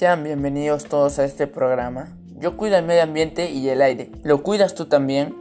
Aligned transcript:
Sean 0.00 0.24
bienvenidos 0.24 0.86
todos 0.86 1.18
a 1.18 1.26
este 1.26 1.46
programa. 1.46 2.08
Yo 2.38 2.56
cuido 2.56 2.78
el 2.78 2.86
medio 2.86 3.02
ambiente 3.02 3.50
y 3.50 3.68
el 3.68 3.82
aire. 3.82 4.10
¿Lo 4.22 4.42
cuidas 4.42 4.74
tú 4.74 4.86
también? 4.86 5.36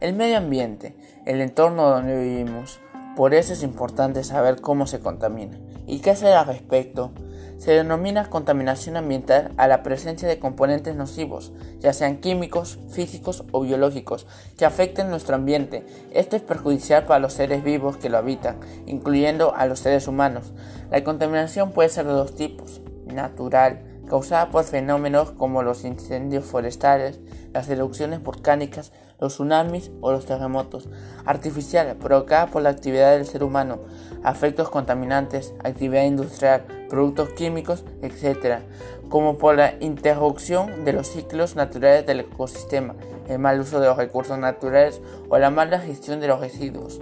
El 0.00 0.12
medio 0.12 0.36
ambiente, 0.36 0.94
el 1.24 1.40
entorno 1.40 1.88
donde 1.88 2.20
vivimos. 2.20 2.78
Por 3.16 3.32
eso 3.32 3.54
es 3.54 3.62
importante 3.62 4.22
saber 4.22 4.60
cómo 4.60 4.86
se 4.86 5.00
contamina 5.00 5.56
y 5.86 6.00
qué 6.00 6.10
hacer 6.10 6.34
al 6.34 6.46
respecto. 6.46 7.10
Se 7.56 7.72
denomina 7.72 8.28
contaminación 8.28 8.98
ambiental 8.98 9.52
a 9.56 9.66
la 9.66 9.82
presencia 9.82 10.28
de 10.28 10.38
componentes 10.38 10.94
nocivos, 10.94 11.54
ya 11.80 11.94
sean 11.94 12.18
químicos, 12.18 12.80
físicos 12.90 13.44
o 13.50 13.62
biológicos, 13.62 14.26
que 14.58 14.66
afecten 14.66 15.08
nuestro 15.08 15.36
ambiente. 15.36 15.86
Esto 16.12 16.36
es 16.36 16.42
perjudicial 16.42 17.06
para 17.06 17.20
los 17.20 17.32
seres 17.32 17.64
vivos 17.64 17.96
que 17.96 18.10
lo 18.10 18.18
habitan, 18.18 18.60
incluyendo 18.84 19.54
a 19.54 19.64
los 19.64 19.78
seres 19.78 20.06
humanos. 20.06 20.52
La 20.90 21.02
contaminación 21.02 21.72
puede 21.72 21.88
ser 21.88 22.04
de 22.04 22.12
dos 22.12 22.36
tipos, 22.36 22.82
natural, 23.06 23.88
causada 24.08 24.50
por 24.50 24.64
fenómenos 24.64 25.30
como 25.32 25.62
los 25.62 25.84
incendios 25.84 26.44
forestales, 26.44 27.20
las 27.52 27.68
erupciones 27.68 28.22
volcánicas, 28.22 28.92
los 29.20 29.34
tsunamis 29.34 29.90
o 30.00 30.10
los 30.10 30.26
terremotos, 30.26 30.88
artificial, 31.24 31.96
provocada 31.96 32.46
por 32.48 32.62
la 32.62 32.70
actividad 32.70 33.12
del 33.12 33.26
ser 33.26 33.44
humano, 33.44 33.78
afectos 34.24 34.68
contaminantes, 34.68 35.54
actividad 35.62 36.04
industrial, 36.04 36.64
productos 36.88 37.30
químicos, 37.30 37.84
etc., 38.02 38.60
como 39.08 39.36
por 39.36 39.56
la 39.56 39.74
interrupción 39.80 40.84
de 40.84 40.94
los 40.94 41.08
ciclos 41.08 41.54
naturales 41.54 42.06
del 42.06 42.20
ecosistema, 42.20 42.94
el 43.28 43.38
mal 43.38 43.60
uso 43.60 43.78
de 43.78 43.86
los 43.86 43.96
recursos 43.96 44.38
naturales 44.38 45.00
o 45.28 45.38
la 45.38 45.50
mala 45.50 45.78
gestión 45.78 46.18
de 46.18 46.28
los 46.28 46.40
residuos. 46.40 47.00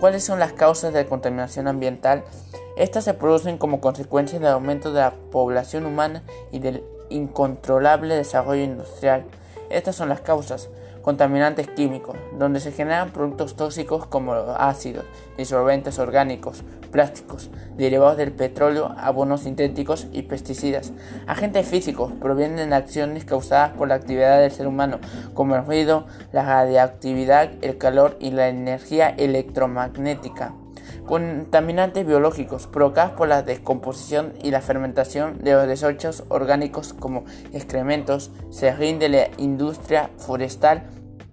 ¿Cuáles 0.00 0.24
son 0.24 0.38
las 0.38 0.54
causas 0.54 0.92
de 0.92 1.04
la 1.04 1.08
contaminación 1.08 1.68
ambiental? 1.68 2.24
Estas 2.80 3.04
se 3.04 3.12
producen 3.12 3.58
como 3.58 3.82
consecuencia 3.82 4.38
del 4.38 4.48
aumento 4.48 4.90
de 4.90 5.00
la 5.00 5.12
población 5.30 5.84
humana 5.84 6.22
y 6.50 6.60
del 6.60 6.82
incontrolable 7.10 8.14
desarrollo 8.14 8.64
industrial. 8.64 9.24
Estas 9.68 9.96
son 9.96 10.08
las 10.08 10.22
causas. 10.22 10.70
Contaminantes 11.02 11.68
químicos, 11.68 12.16
donde 12.38 12.58
se 12.58 12.72
generan 12.72 13.10
productos 13.10 13.54
tóxicos 13.54 14.06
como 14.06 14.32
ácidos, 14.32 15.04
disolventes 15.36 15.98
orgánicos, 15.98 16.62
plásticos, 16.90 17.50
derivados 17.76 18.16
del 18.16 18.32
petróleo, 18.32 18.94
abonos 18.96 19.42
sintéticos 19.42 20.06
y 20.10 20.22
pesticidas. 20.22 20.92
Agentes 21.26 21.68
físicos 21.68 22.14
provienen 22.18 22.70
de 22.70 22.76
acciones 22.76 23.26
causadas 23.26 23.72
por 23.74 23.88
la 23.88 23.96
actividad 23.96 24.40
del 24.40 24.52
ser 24.52 24.66
humano, 24.66 25.00
como 25.34 25.54
el 25.54 25.66
ruido, 25.66 26.06
la 26.32 26.44
radiactividad, 26.44 27.50
el 27.60 27.76
calor 27.76 28.16
y 28.20 28.30
la 28.30 28.48
energía 28.48 29.10
electromagnética. 29.10 30.54
Contaminantes 31.06 32.06
biológicos 32.06 32.66
provocados 32.66 33.12
por 33.12 33.28
la 33.28 33.42
descomposición 33.42 34.32
y 34.42 34.50
la 34.50 34.60
fermentación 34.60 35.38
de 35.38 35.54
los 35.54 35.66
desechos 35.66 36.24
orgánicos 36.28 36.92
como 36.92 37.24
excrementos, 37.52 38.30
serrín 38.50 38.98
de 38.98 39.08
la 39.08 39.28
industria 39.38 40.10
forestal, 40.18 40.84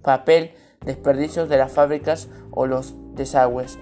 papel, 0.02 0.52
desperdicios 0.84 1.48
de 1.48 1.58
las 1.58 1.72
fábricas 1.72 2.28
o 2.50 2.66
los 2.66 2.94
desagües. 3.14 3.78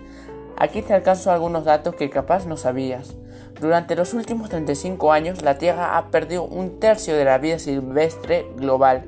Aquí 0.59 0.81
te 0.83 0.95
alcanzo 0.95 1.31
algunos 1.31 1.65
datos 1.65 1.95
que 1.95 2.09
capaz 2.09 2.47
no 2.47 2.57
sabías. 2.57 3.15
Durante 3.61 3.95
los 3.95 4.15
últimos 4.15 4.49
35 4.49 5.13
años, 5.13 5.43
la 5.43 5.59
Tierra 5.59 5.99
ha 5.99 6.11
perdido 6.11 6.45
un 6.45 6.81
tercio 6.81 7.15
de 7.15 7.25
la 7.25 7.39
vida 7.39 7.59
silvestre 7.59 8.47
global. 8.57 9.05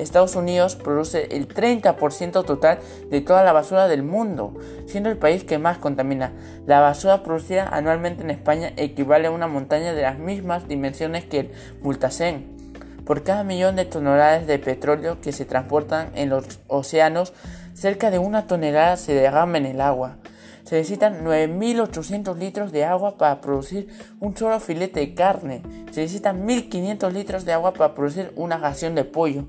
Estados 0.00 0.36
Unidos 0.36 0.76
produce 0.76 1.36
el 1.36 1.48
30% 1.48 2.44
total 2.44 2.78
de 3.10 3.20
toda 3.20 3.44
la 3.44 3.52
basura 3.52 3.88
del 3.88 4.02
mundo, 4.02 4.54
siendo 4.86 5.10
el 5.10 5.16
país 5.16 5.44
que 5.44 5.58
más 5.58 5.78
contamina. 5.78 6.32
La 6.66 6.80
basura 6.80 7.22
producida 7.22 7.68
anualmente 7.68 8.22
en 8.22 8.30
España 8.30 8.72
equivale 8.76 9.28
a 9.28 9.30
una 9.30 9.46
montaña 9.46 9.92
de 9.92 10.02
las 10.02 10.18
mismas 10.18 10.68
dimensiones 10.68 11.24
que 11.24 11.40
el 11.40 11.50
Multacén. 11.82 12.58
Por 13.04 13.24
cada 13.24 13.42
millón 13.42 13.76
de 13.76 13.86
toneladas 13.86 14.46
de 14.46 14.58
petróleo 14.58 15.20
que 15.20 15.32
se 15.32 15.44
transportan 15.44 16.10
en 16.14 16.28
los 16.28 16.60
océanos, 16.68 17.32
cerca 17.74 18.10
de 18.10 18.18
una 18.18 18.46
tonelada 18.46 18.96
se 18.96 19.14
derrama 19.14 19.58
en 19.58 19.66
el 19.66 19.80
agua. 19.80 20.19
Se 20.70 20.76
necesitan 20.76 21.24
9.800 21.24 22.38
litros 22.38 22.70
de 22.70 22.84
agua 22.84 23.18
para 23.18 23.40
producir 23.40 23.88
un 24.20 24.36
solo 24.36 24.60
filete 24.60 25.00
de 25.00 25.14
carne. 25.14 25.62
Se 25.90 26.02
necesitan 26.02 26.46
1.500 26.46 27.10
litros 27.10 27.44
de 27.44 27.52
agua 27.52 27.72
para 27.72 27.92
producir 27.96 28.32
una 28.36 28.56
ración 28.56 28.94
de 28.94 29.02
pollo. 29.02 29.46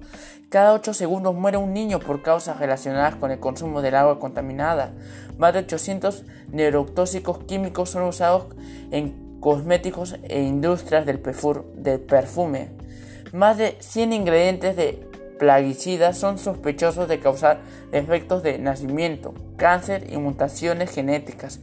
Cada 0.49 0.73
8 0.73 0.95
segundos 0.95 1.35
muere 1.35 1.57
un 1.57 1.75
niño 1.75 1.99
por 1.99 2.23
causas 2.23 2.57
relacionadas 2.57 3.17
con 3.17 3.29
el 3.29 3.39
consumo 3.39 3.83
del 3.83 3.97
agua 3.97 4.19
contaminada. 4.19 4.93
Más 5.37 5.53
de 5.53 5.59
800 5.59 6.23
neurotóxicos 6.53 7.43
químicos 7.43 7.91
son 7.91 8.01
usados 8.05 8.47
en 8.89 9.37
cosméticos 9.39 10.15
e 10.23 10.41
industrias 10.41 11.05
del, 11.05 11.19
perfume. 11.19 12.69
Más 13.31 13.59
de 13.59 13.77
100 13.79 14.13
ingredientes 14.13 14.75
de 14.75 15.07
plaguicidas 15.41 16.19
son 16.19 16.37
sospechosos 16.37 17.07
de 17.07 17.19
causar 17.19 17.61
efectos 17.91 18.43
de 18.43 18.59
nacimiento, 18.59 19.33
cáncer 19.57 20.05
y 20.13 20.17
mutaciones 20.17 20.91
genéticas. 20.91 21.61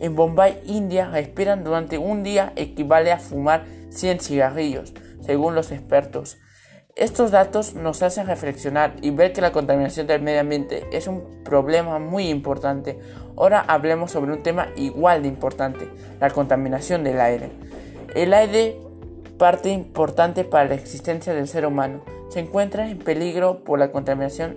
En 0.00 0.16
Bombay, 0.16 0.62
India, 0.64 1.10
respiran 1.10 1.62
durante 1.62 1.98
un 1.98 2.22
día 2.22 2.54
equivale 2.56 3.12
a 3.12 3.18
fumar 3.18 3.66
100 3.90 4.20
cigarrillos, 4.20 4.94
según 5.20 5.54
los 5.54 5.72
expertos. 5.72 6.38
Estos 6.96 7.30
datos 7.30 7.74
nos 7.74 8.02
hacen 8.02 8.26
reflexionar 8.26 8.94
y 9.02 9.10
ver 9.10 9.34
que 9.34 9.42
la 9.42 9.52
contaminación 9.52 10.06
del 10.06 10.22
medio 10.22 10.40
ambiente 10.40 10.86
es 10.90 11.06
un 11.06 11.42
problema 11.44 11.98
muy 11.98 12.30
importante. 12.30 12.98
Ahora 13.36 13.60
hablemos 13.60 14.10
sobre 14.10 14.32
un 14.32 14.42
tema 14.42 14.68
igual 14.74 15.20
de 15.20 15.28
importante, 15.28 15.86
la 16.18 16.30
contaminación 16.30 17.04
del 17.04 17.20
aire. 17.20 17.50
El 18.14 18.32
aire, 18.32 18.80
parte 19.36 19.68
importante 19.68 20.44
para 20.44 20.70
la 20.70 20.76
existencia 20.76 21.34
del 21.34 21.46
ser 21.46 21.66
humano, 21.66 22.00
se 22.28 22.40
encuentra 22.40 22.90
en 22.90 22.98
peligro 22.98 23.64
por 23.64 23.78
la 23.78 23.92
contaminación. 23.92 24.56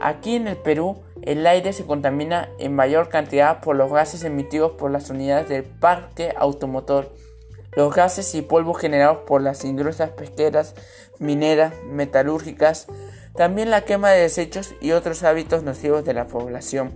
Aquí 0.00 0.34
en 0.34 0.48
el 0.48 0.56
Perú, 0.56 1.02
el 1.22 1.46
aire 1.46 1.72
se 1.72 1.86
contamina 1.86 2.48
en 2.58 2.74
mayor 2.74 3.08
cantidad 3.08 3.60
por 3.60 3.76
los 3.76 3.92
gases 3.92 4.24
emitidos 4.24 4.72
por 4.72 4.90
las 4.90 5.10
unidades 5.10 5.48
del 5.48 5.62
parque 5.62 6.34
automotor, 6.36 7.14
los 7.76 7.94
gases 7.94 8.34
y 8.34 8.42
polvo 8.42 8.74
generados 8.74 9.18
por 9.26 9.40
las 9.40 9.64
industrias 9.64 10.10
pesqueras, 10.10 10.74
mineras, 11.18 11.72
metalúrgicas, 11.86 12.86
también 13.36 13.70
la 13.70 13.84
quema 13.84 14.10
de 14.10 14.22
desechos 14.22 14.74
y 14.80 14.92
otros 14.92 15.22
hábitos 15.22 15.62
nocivos 15.62 16.04
de 16.04 16.14
la 16.14 16.26
población. 16.26 16.92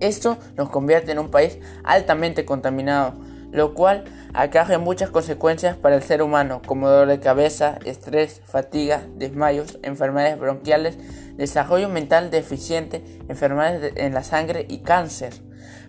Esto 0.00 0.38
nos 0.56 0.70
convierte 0.70 1.12
en 1.12 1.18
un 1.18 1.30
país 1.30 1.58
altamente 1.84 2.44
contaminado, 2.44 3.14
lo 3.56 3.72
cual 3.72 4.04
acarrea 4.34 4.78
muchas 4.78 5.08
consecuencias 5.08 5.76
para 5.76 5.96
el 5.96 6.02
ser 6.02 6.20
humano, 6.20 6.60
como 6.66 6.90
dolor 6.90 7.08
de 7.08 7.20
cabeza, 7.20 7.78
estrés, 7.86 8.42
fatiga, 8.44 9.02
desmayos, 9.16 9.78
enfermedades 9.82 10.38
bronquiales, 10.38 10.98
desarrollo 11.36 11.88
mental 11.88 12.30
deficiente, 12.30 13.02
enfermedades 13.28 13.94
en 13.96 14.12
la 14.12 14.22
sangre 14.22 14.66
y 14.68 14.78
cáncer. 14.80 15.32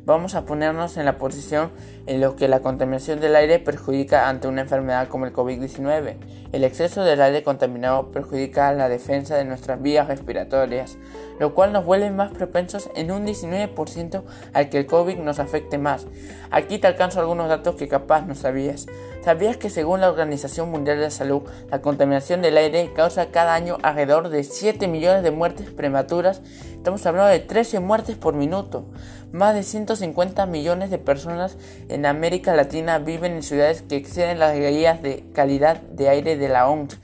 Vamos 0.07 0.35
a 0.35 0.45
ponernos 0.45 0.95
en 0.95 1.03
la 1.03 1.18
posición 1.18 1.69
en 2.06 2.22
la 2.22 2.34
que 2.34 2.47
la 2.47 2.62
contaminación 2.62 3.19
del 3.19 3.35
aire 3.35 3.59
perjudica 3.59 4.29
ante 4.29 4.47
una 4.47 4.62
enfermedad 4.62 5.09
como 5.09 5.25
el 5.25 5.34
COVID-19. 5.34 6.16
El 6.53 6.63
exceso 6.63 7.03
del 7.03 7.22
aire 7.22 7.44
contaminado 7.44 8.09
perjudica 8.13 8.72
la 8.72 8.88
defensa 8.88 9.35
de 9.35 9.44
nuestras 9.44 9.81
vías 9.81 10.07
respiratorias, 10.07 10.97
lo 11.41 11.53
cual 11.53 11.73
nos 11.73 11.84
vuelve 11.84 12.09
más 12.09 12.31
propensos 12.31 12.90
en 12.95 13.12
un 13.12 13.25
19% 13.25 14.23
al 14.53 14.69
que 14.69 14.78
el 14.78 14.85
COVID 14.85 15.18
nos 15.18 15.40
afecte 15.40 15.78
más. 15.78 16.07
Aquí 16.51 16.79
te 16.79 16.88
alcanzo 16.88 17.19
algunos 17.19 17.50
datos 17.50 17.75
que 17.75 17.89
capaz 17.89 18.22
no 18.22 18.34
sabías. 18.34 18.85
¿Sabías 19.28 19.58
que 19.58 19.70
según 19.70 20.00
la 20.00 20.10
Organización 20.10 20.72
Mundial 20.72 20.96
de 20.96 21.04
la 21.04 21.10
Salud, 21.10 21.42
la 21.70 21.82
contaminación 21.82 22.42
del 22.42 22.56
aire 22.56 22.94
causa 22.94 23.26
cada 23.26 23.56
año 23.56 23.78
alrededor 23.84 24.30
de 24.30 24.46
7 24.46 24.88
millones 24.88 25.22
de 25.22 25.32
muertes 25.32 25.70
prematuras? 25.70 26.42
Estamos 26.72 27.06
hablando 27.06 27.30
de 27.30 27.42
13 27.42 27.82
muertes 27.82 28.16
por 28.16 28.36
minuto. 28.36 28.90
Más 29.34 29.54
de 29.54 29.64
150 29.64 30.46
millones 30.46 30.92
de 30.92 30.98
personas 30.98 31.57
en 31.90 32.06
América 32.06 32.56
Latina 32.56 33.00
viven 33.00 33.34
en 33.34 33.44
ciudades 33.44 33.81
que 33.81 33.98
exceden 33.98 34.40
las 34.40 34.56
guías 34.56 35.01
de 35.01 35.25
calidad 35.34 35.81
de 35.81 36.07
aire 36.07 36.38
de 36.38 36.48
la 36.48 36.69
OMS. 36.69 36.98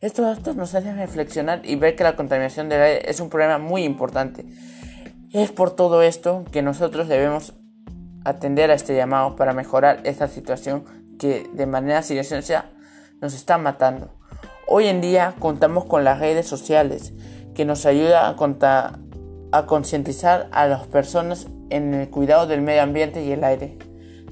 Estos 0.00 0.36
datos 0.36 0.56
nos 0.56 0.74
hacen 0.74 0.96
reflexionar 0.96 1.60
y 1.62 1.76
ver 1.76 1.94
que 1.94 2.02
la 2.02 2.16
contaminación 2.16 2.68
del 2.68 2.82
aire 2.82 3.08
es 3.08 3.20
un 3.20 3.30
problema 3.30 3.58
muy 3.58 3.84
importante. 3.84 4.44
Es 5.32 5.52
por 5.52 5.70
todo 5.70 6.02
esto 6.02 6.44
que 6.50 6.60
nosotros 6.60 7.06
debemos 7.06 7.52
atender 8.24 8.72
a 8.72 8.74
este 8.74 8.96
llamado 8.96 9.36
para 9.36 9.52
mejorar 9.52 10.00
esta 10.02 10.26
situación 10.26 10.97
que 11.18 11.48
de 11.52 11.66
manera 11.66 12.02
silenciosa 12.02 12.66
nos 13.20 13.34
está 13.34 13.58
matando. 13.58 14.10
Hoy 14.66 14.86
en 14.86 15.00
día 15.00 15.34
contamos 15.38 15.84
con 15.84 16.04
las 16.04 16.20
redes 16.20 16.46
sociales 16.46 17.12
que 17.54 17.64
nos 17.64 17.86
ayuda 17.86 18.28
a, 18.28 18.98
a 19.52 19.66
concientizar 19.66 20.48
a 20.52 20.66
las 20.66 20.86
personas 20.86 21.48
en 21.70 21.94
el 21.94 22.10
cuidado 22.10 22.46
del 22.46 22.62
medio 22.62 22.82
ambiente 22.82 23.24
y 23.24 23.32
el 23.32 23.44
aire. 23.44 23.78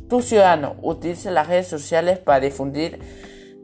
Tu 0.08 0.22
ciudadano 0.22 0.76
utilice 0.82 1.30
las 1.30 1.48
redes 1.48 1.66
sociales 1.66 2.18
para 2.18 2.40
difundir 2.40 3.00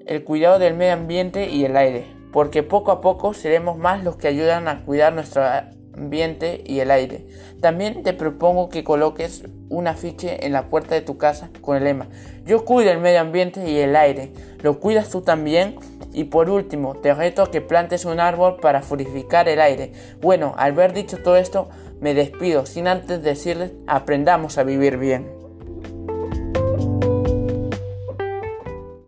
el 0.07 0.25
cuidado 0.25 0.59
del 0.59 0.75
medio 0.75 0.95
ambiente 0.95 1.49
y 1.51 1.65
el 1.65 1.77
aire, 1.77 2.07
porque 2.33 2.63
poco 2.63 2.91
a 2.91 3.01
poco 3.01 3.35
seremos 3.35 3.79
más 3.79 4.03
los 4.03 4.17
que 4.17 4.29
ayudan 4.29 4.67
a 4.67 4.85
cuidar 4.85 5.13
nuestro 5.13 5.45
ambiente 5.95 6.63
y 6.67 6.81
el 6.81 6.91
aire. 6.91 7.27
También 7.61 8.03
te 8.03 8.13
propongo 8.13 8.69
que 8.69 8.85
coloques 8.85 9.45
un 9.69 9.87
afiche 9.87 10.45
en 10.47 10.53
la 10.53 10.69
puerta 10.69 10.95
de 10.95 11.01
tu 11.01 11.17
casa 11.17 11.51
con 11.61 11.77
el 11.77 11.85
lema 11.85 12.09
Yo 12.45 12.65
cuido 12.65 12.91
el 12.91 12.99
medio 12.99 13.21
ambiente 13.21 13.71
y 13.71 13.79
el 13.79 13.97
aire. 13.97 14.33
¿Lo 14.63 14.81
cuidas 14.81 15.09
tú 15.09 15.23
también? 15.23 15.77
Y 16.13 16.25
por 16.25 16.51
último, 16.51 16.95
te 16.95 17.15
reto 17.15 17.43
a 17.43 17.51
que 17.51 17.61
plantes 17.61 18.05
un 18.05 18.21
árbol 18.21 18.59
para 18.61 18.83
purificar 18.83 19.49
el 19.49 19.61
aire. 19.61 19.93
Bueno, 20.21 20.55
al 20.59 20.73
haber 20.73 20.93
dicho 20.93 21.19
todo 21.23 21.37
esto, 21.37 21.69
me 22.01 22.15
despido 22.15 22.67
sin 22.67 22.87
antes 22.87 23.23
decirles 23.23 23.73
aprendamos 23.87 24.59
a 24.59 24.65
vivir 24.65 24.99
bien. 24.99 25.42